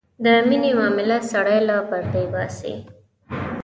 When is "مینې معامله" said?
0.47-1.17